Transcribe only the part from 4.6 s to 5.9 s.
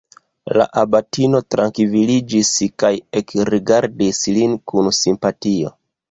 kun simpatio.